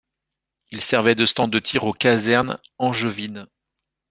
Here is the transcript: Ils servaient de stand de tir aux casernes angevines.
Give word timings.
Ils 0.71 0.81
servaient 0.81 1.13
de 1.13 1.25
stand 1.25 1.51
de 1.51 1.59
tir 1.59 1.83
aux 1.83 1.93
casernes 1.93 2.57
angevines. 2.79 3.45